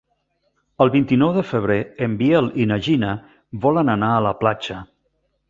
[0.85, 3.13] El vint-i-nou de febrer en Biel i na Gina
[3.67, 4.81] volen anar a la platja.